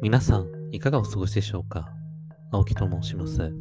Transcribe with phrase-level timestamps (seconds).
[0.00, 1.88] 皆さん、いかがお過ごしでしょうか？
[2.52, 3.52] 青木と申します。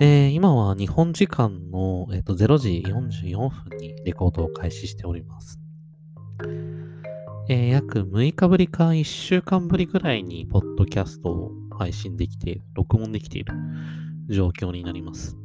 [0.00, 5.60] えー、今は日本時間の、えーと、0時44分にレコードを開始しております。
[7.50, 13.52] えー、約6日ぶりか1週間ぶりぐらいに、ポッドキャストを配信できて、録音できている
[14.30, 15.36] 状況になります。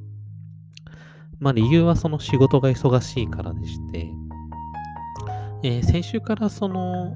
[1.39, 4.09] まあ理由はその仕事が忙しいからでして、
[5.63, 7.13] えー、先週からその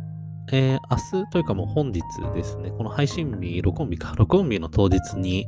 [0.52, 2.02] えー、明日というかもう本日
[2.36, 5.48] ですね、この配信日、録音日か、 録音日の当日に、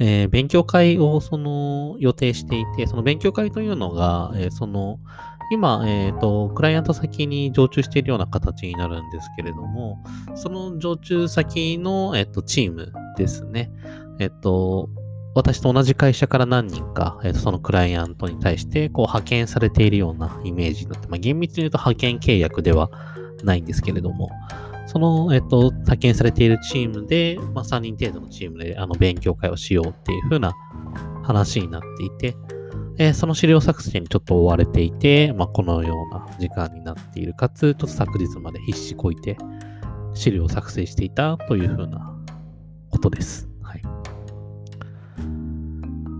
[0.00, 4.98] えー、勉強会をその予定していて、その勉強会というのが、えー、その
[5.50, 10.02] 今、えっ、ー、と、クライアント先に常駐しているような形になるんですけれども、
[10.34, 13.70] その常駐先の、えっ、と、チームですね。
[14.18, 14.88] えっ、と、
[15.34, 22.90] 私と同じ会社から何人か、えー、そのクライアントに対してこう派遣されているようなイメージになって、まあ、厳密に言うと派遣契約では
[23.44, 24.30] ないんですけれども、
[24.86, 30.54] その、えっと、派遣されているチームで、まあ、3人程度のチームで、あの、勉強会をしようっていう風な
[31.22, 32.36] 話になっていて、
[32.98, 37.34] えー、その資料作成にちょっと追われていて、まあ、このような時間になっている。
[37.34, 39.36] かつ、ちょっと昨日まで必死こいて、
[40.12, 42.14] 資料を作成していたという風な
[42.90, 43.48] ことです。
[43.62, 43.82] はい。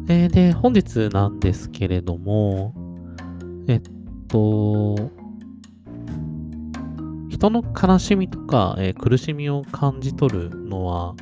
[0.09, 2.75] えー、で、本日なんですけれども、
[3.69, 3.83] えっ
[4.27, 5.11] と、
[7.45, 11.15] 人の悲しみとか、えー、苦しみを感じ取るのは、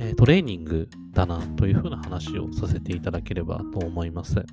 [0.00, 4.44] え、トレーニングだなというふうな話をさせていただければと思います。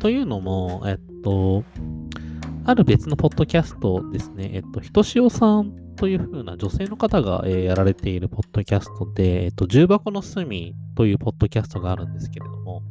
[0.00, 1.62] というのも、えっと、
[2.64, 12.82] ある別のポッドキャストですね、えっと、ひとしおさんというふうな女性の方が、えー、やられているポッドキャストで、えっと、重箱の隅というポッドキャストがあるんですけれども、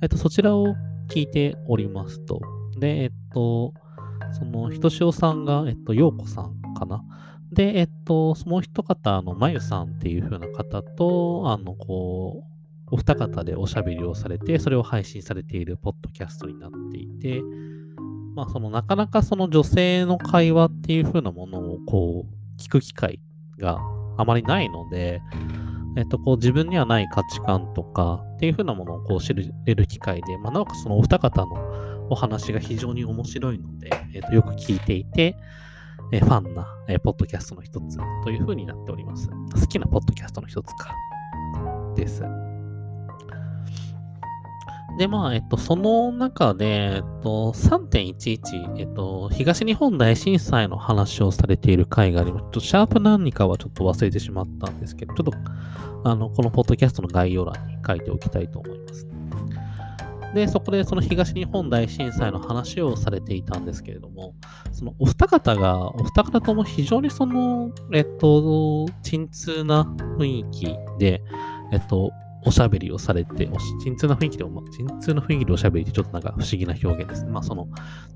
[0.00, 0.74] えっと、そちらを
[1.08, 2.40] 聞いておりますと。
[2.78, 3.74] で、えっと、
[4.32, 7.02] その、ひとしおさんが、えっと、ようこさんかな？
[7.52, 12.44] で、えっと、もう一方、あの、まゆさんっていう風な方と、あの、こ
[12.90, 17.42] う、お二方でおしゃべりをされて、それを配信されているポッドキャストになっていて、
[18.34, 23.20] まあ、その、なかなかその女性の会話っていう風なものを、こう、聞く機会
[23.58, 23.78] が
[24.16, 25.20] あまりないので、
[25.98, 31.56] えっと、こう自分にはない価値観とかっていう風なものをこう知れる機会で、まあ、なおかつそのお二方の
[32.10, 35.36] お話が非常に面白いので、えー、とよく聞いていて、
[36.12, 39.28] えー、ファンな、えー、ポッドキャストの一つというふうになっております。
[39.28, 40.94] 好きなポッドキャストの一つか。
[41.94, 42.22] です。
[44.98, 52.42] で、まあ、えっと、その中で、えっと、3.11、えっと、東日本大震災の話をされている回があります。
[52.44, 55.32] ちょっとシャープ何かはちょっと忘れてしまったんですけど、ちょっと、
[56.08, 59.06] あの、このポッドキャストの概要欄に書いておきたいと思います。
[60.36, 64.34] で、そこでその東日本大震災の話をされていたんですけれども、
[64.70, 69.84] そのお二方が、お二方とも非常にその、えっと、鎮痛な
[70.18, 71.22] 雰囲気で、
[71.72, 72.12] えっと、
[72.44, 73.48] おしゃべりをされて、
[73.82, 77.30] 鎮痛な雰囲気で、鎮痛な雰囲気でおしゃべりってちょっとなんか不思議な表現ですね。
[77.30, 77.66] まあその、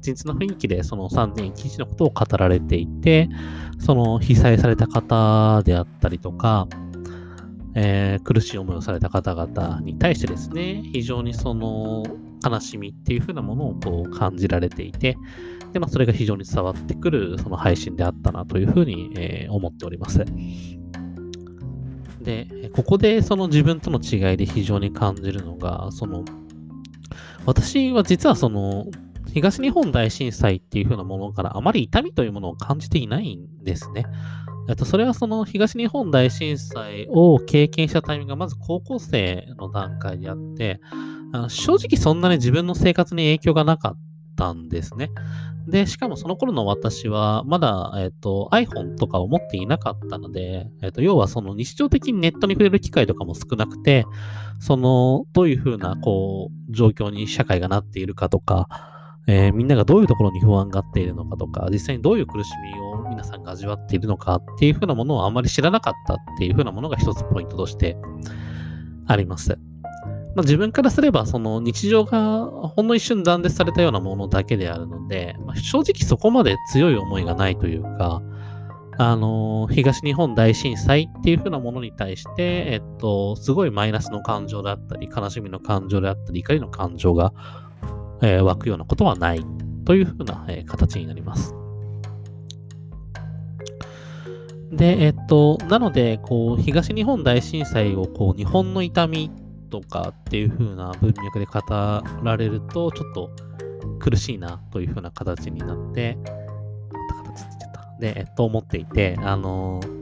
[0.03, 3.31] 鎮痛な雰囲気でその3.11のことを語られていて、
[3.79, 6.69] その被災された方であったりとか、
[7.75, 12.03] えー、苦しい思いをされた方々に対してですね、非常にその
[12.45, 15.17] 悲しみっていう風なものをこう感じられていて、
[15.73, 20.25] で、まあ、それが非常に伝わってくるその配信であったなというふうに、えー、思っております。
[22.23, 26.25] で、ここでその自分との違いで非常に感じるのが、その、
[27.47, 28.87] 私は実はその、
[29.33, 34.05] 東日本大震災っていう風なものからあまり痛みというものを感じていないんですね。
[34.71, 40.81] えっと、それはその東日本大震災を経験したタイミングがまず高校生の段階であって、
[41.33, 43.99] あの正直そんなに自分の生活に影響がなかっ
[44.37, 45.11] たんですね。
[45.67, 54.07] で、しかもその頃の私は、まだ、えっと、iPhone とかを持っていなかったので、えっと、要はその日常的にネットに触れる機会とかも少なくて、
[54.61, 67.97] その、どういうふうな、こう、状況に社会がなっているかとか、えー、みんながどういうところに不安がっているのかとか、実際にどういう苦しみを皆さんが味わっているのかっていうふうなものをあまり知らなかったっていうふうなものが一つポイントとして
[69.07, 69.59] あります。
[70.35, 78.23] まあ、自分からすれば、その日常がほんの一瞬断絶されたようなものだけであるので、まあ、正直そこまで強い思いがないというか、
[78.99, 87.33] あのー、東日本大震災っていうふうなものに対して、えっと、すごいマイナスの感情であったり、悲しみの感情であったり、怒りの感情が
[88.23, 89.45] えー、湧くようなことはない
[89.85, 91.55] というふうな、えー、形になります。
[94.73, 99.31] で、えっと、なので、こう、東日本大震災を、こう、日本の痛み
[99.69, 101.61] とかっていう風な文脈で語
[102.23, 103.31] られると、ちょっと
[103.99, 106.17] 苦しいなという風な形になって、
[106.93, 107.97] また形つっちゃった。
[107.99, 110.01] で、えっと、思っていて、あのー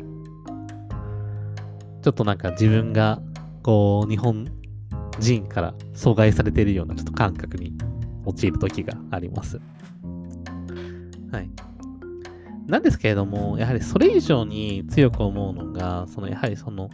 [2.02, 3.20] ちょっとなんか自分が、
[3.62, 4.46] こう、日本
[5.18, 7.72] 人から阻害されているようなちょっと感覚に
[8.28, 9.60] 陥る時があります。
[11.32, 11.50] はい。
[12.66, 16.90] なんですけれども、やはりそれ以上に強く思うのが、そのやはりその、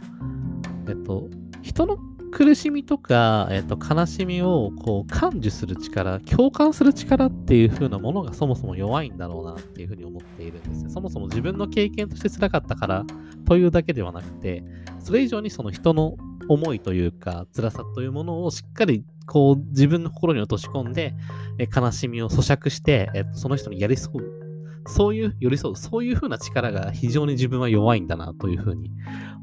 [0.87, 1.29] えっと、
[1.61, 1.97] 人の
[2.31, 10.89] 苦しみとか、えっと、悲しみをこう感受する力、共感する力っていう風なものがそもそも弱いんだろうなっていうふうに思っているんですね。
[10.89, 13.05] そもそも自分の経験として辛かったから
[13.45, 14.63] というだけではなくて、
[14.99, 16.17] それ以上にその人の
[16.47, 21.13] 思いというか辛さというものをしっかりこう自分の心に落とし込んで、
[21.57, 24.45] え悲しみを咀嚼して、えっと、その人に寄り添う
[24.87, 28.91] そういう、寄り添う、そういう風な力が非常に自分は弱いんだなというふうに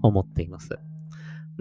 [0.03, 0.79] 思っています。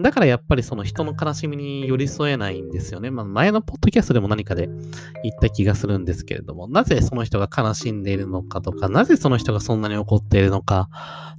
[0.00, 3.10] だからやっぱりその人の悲しみに寄り添えないんですよね。
[3.10, 10.88] まあ、前のポッドキャストでも何かで言った気がするんですけれども、なぜその人が悲しんでいるのかとか、なぜその人がそんなに怒っているのか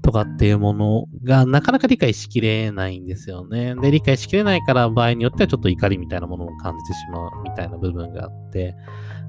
[0.01, 3.75] とかっていうものがなかなか理解しきれないんですよね。
[3.75, 8.75] で、理解しきれないから場合によってはちょっと怒りみたいなものを感じてしまうみたいな部分があって、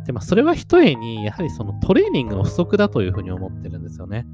[0.04, 4.26] で、まあ、それは一重に、やはりそのトレーニングの不足だというふうに思ってるんですよね。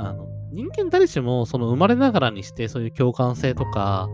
[0.00, 4.08] あの、人間誰しもその生まれながらにしてそういう共感性とか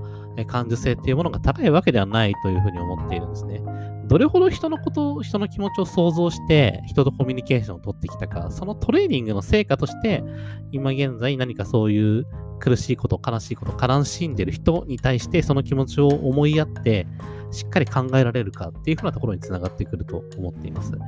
[0.46, 3.62] 感受性っていうものが高いわけではないというふうに思っているんですね。
[4.06, 10.22] どれほど人のこと、人の気持ちを想像して人とコミュニケーションを取ってきたか、そのトレーニングの成果として、
[10.70, 12.26] 今現在何かそういう
[12.60, 17.08] 苦しいこと、悲しいこと、悲しんでる人に対してその気持ちを思いやって、
[17.56, 20.92] しっかり考えられるかっていうふうなところにつながってくると思っています。
[20.92, 21.04] だか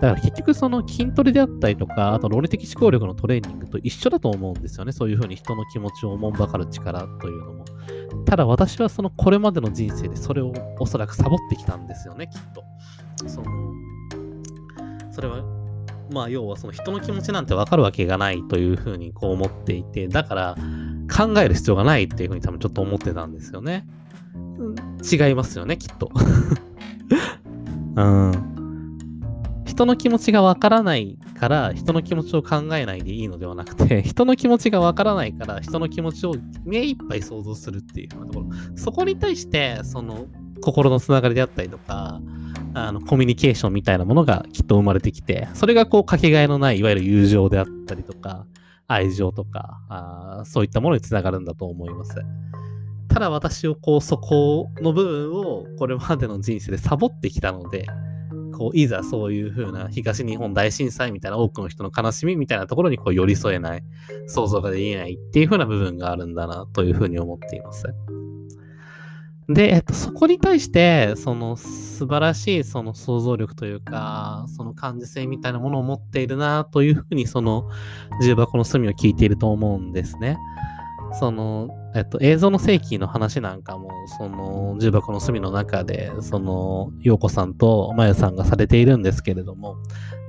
[0.00, 4.92] ら結局その筋トレであったりとか、あと論理的思考力のトレーニングと一緒だと思うんですよね。
[4.92, 7.64] そういうふうに人の気持ちをおもんばかる力というのも。
[8.26, 12.64] ただ私はそのこれまでの人生でそれをおそらくサボってきたんですよね、きっと。
[13.28, 13.46] その、
[15.12, 15.42] それは
[16.10, 20.56] まあ要はその人の気持ちなんてわかるわけがないというふうにこう思っていて、だから
[21.14, 23.86] 考える必要がないっていうふうに多分ちょっと思ってたんですよね。
[25.10, 26.10] 違いますよね、きっと。
[27.96, 28.52] うん。
[29.66, 38.56] 人の気持ちがわからないから人の気持ちを考えないでいいのではなくて、 人の気持ちがわからないから人の気持ちを目いっぱい想像するっていうようなところ。
[38.76, 40.26] そこに対して、その
[40.60, 42.20] 心のつながりであったりとか、
[42.74, 48.46] あのコミュニケーションみたいなものがきっと生まれてきて、それがこうかけがえのない、いわゆる友情であったりとか、
[48.86, 52.14] 愛情とか、あそういったものにつながるんだと思います。
[53.12, 57.86] ただ私をこう、そこの部分をこれまでの人生でサボってきたので、
[58.56, 63.82] こう、いざそういう風な東日本大震災みたいな多くの人の悲しみみたいなところにこう寄り添えない、
[64.26, 67.84] 想像ができないっていう風な部分があるんだなという風に思っています。
[69.48, 77.68] で、えっと、そこに対して、その素晴らしいその想像力というか、その感受性みたいなものを持っているなというふうに、その
[78.22, 80.38] 重箱の隅を聞いていると思うんですね。
[81.12, 89.76] その、えっと、映像の世紀の話なんかも、その、重箱の隅の中で、その、陽子さんとまゆさんがされているんですけれども、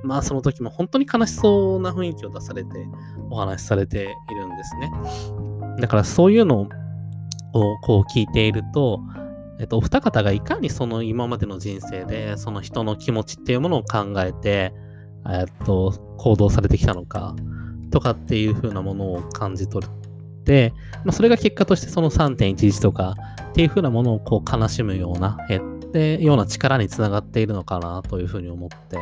[0.02, 2.86] まあ、その時も本当に悲しそうな雰囲気を出されて、
[3.30, 4.92] お話しされているんですね。
[5.80, 6.68] だから、そういうのを、
[7.82, 9.00] こう聞いていると、
[9.60, 14.74] えっと、お二方がいかにその今までの人生で、その人の気持ちっていうものを考えて、
[15.30, 17.34] えっと、行動されてきたのか、
[17.90, 19.92] とかっていう風なものを感じ取る、
[21.04, 23.14] まあ、それが結果としてその3.11とか
[23.50, 25.60] っていう風なものをこう悲しむような、えっ
[25.92, 28.98] てような力につながっているのかなというふうに思って、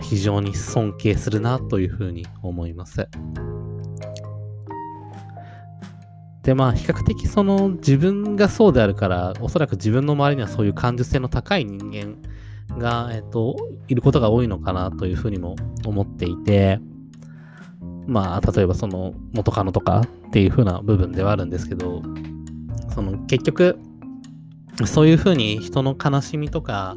[0.00, 3.08] 非常に尊敬するなというふうに思います。
[6.42, 12.16] で、まあ、比較的その自分がそうであるから、おそらく自分の周りにはそういう感受性の高い人間
[12.78, 13.56] が、えっと、
[13.88, 16.80] いることが多いのかなというふうにも思っていて、
[18.06, 20.02] まあ、例えばその元カノとか
[20.32, 22.02] っていう風な部分ではあるんですけど、
[22.94, 23.78] その結局、
[24.86, 26.96] そういう風に人の悲しみとか、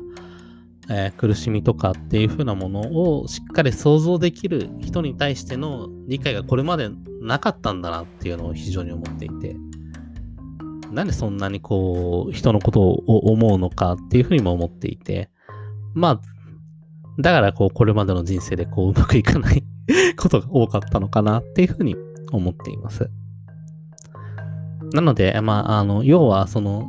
[0.90, 6.90] えー、苦しみとかっていう風なものをしっかり想像できる人に対しての理解がこれまで
[7.22, 9.58] なかったんだなっていうのを非常に思っていて、
[10.92, 15.30] なんでそんなにこう、人のことを思うのかっていうふうにも思っていて、
[15.94, 19.62] まあ、だからこう、これまでの人生でこう、うまくいかない
[20.16, 21.98] ことが多かったのかなっていうふうに
[22.32, 23.10] 思っています。
[24.94, 26.88] なので、まあ、あの、要は、その、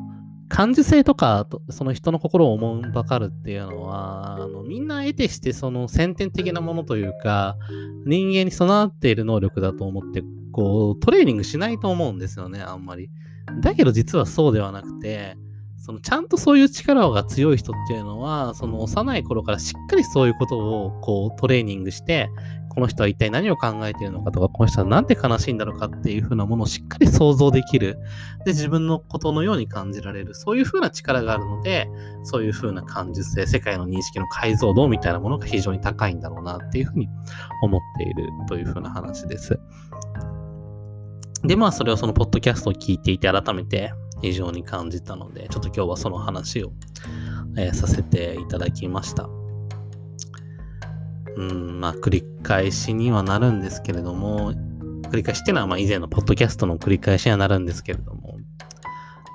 [0.49, 7.57] 感受性とか、その人の心を思うばかるっていうのは、あのみんな得てしてその先天的なものというか、
[8.05, 10.23] 人間に備わっている能力だと思って、
[10.53, 13.11] こう、トレーニングしないと思うんですよね、あんまり。
[13.61, 15.37] だけど実はそうではなくて、
[15.87, 22.29] そのちゃんとそういう力が強い人っていうのは、その幼い頃からしっかりそういうことをこうトレーニングして、
[22.71, 28.01] この人は一体何を考えているのかとか、この人はなんで悲しいんだろうかっていうふうなものをしっかり想像できる。
[28.45, 30.35] で、自分のことのように感じられる。
[30.35, 31.89] そういうふうな力があるので、
[32.25, 37.09] そういうふうな感受性、世界の認識の解像度みたいなものが非常に高いんだろうなっていうふうに
[37.63, 39.61] 思っているというふうな話です。
[41.45, 43.93] で、まあ、それをそのポッドキャストを聞いていて改めて
[44.27, 46.73] 非常に感じたので、ちょっと今日はその話を、
[47.57, 49.29] えー、させていただきました。
[51.37, 54.53] うん、まあ、繰り返しにはなるんですけれども、
[55.11, 58.39] 繰り返しっていうのは、まあ、以前のポッドキャストの繰り返しにはなるんですけれども、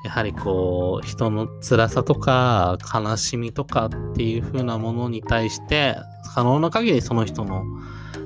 [0.04, 5.96] やはりこう、人の辛さとか悲しみとかっていう風なものに対して、
[6.36, 7.64] 可能な限りその人の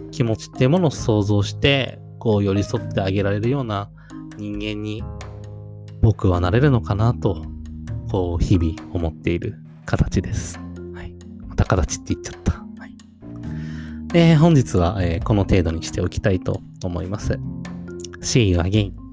[0.10, 3.92] 気持ちっていうものを想像して、こう寄り添ってあげられるような
[4.38, 5.04] 人間に
[6.06, 7.48] 僕はなれるのかなと、
[8.12, 9.56] こう日々思っている
[9.88, 10.60] 形です。
[10.94, 11.16] はい。
[11.48, 12.64] また形って言っちゃった。
[14.14, 17.40] えー、本日は、えー、この程度にしておきたいと思います。
[18.22, 19.05] See you again.